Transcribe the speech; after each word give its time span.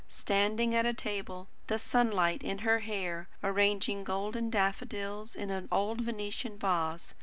standing 0.09 0.73
at 0.73 0.83
a 0.83 0.95
table, 0.95 1.47
the 1.67 1.77
sunlight 1.77 2.41
in 2.41 2.57
her 2.65 2.79
hair, 2.79 3.29
arranging 3.43 4.03
golden 4.03 4.49
daffodils 4.49 5.35
in 5.35 5.51
an 5.51 5.67
old 5.71 6.01
Venetian 6.01 6.57
vase. 6.57 7.13